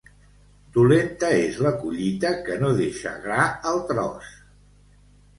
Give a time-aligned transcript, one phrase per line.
[0.75, 4.33] Dolenta és la collita que no deixa gra al tros.